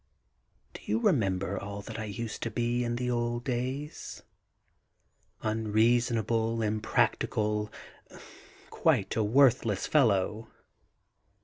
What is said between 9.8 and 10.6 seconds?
fellow!